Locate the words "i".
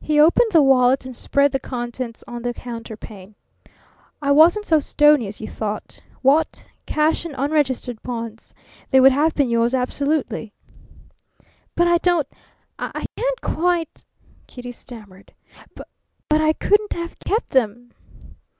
4.22-4.30, 11.88-11.98, 12.78-13.04, 16.30-16.52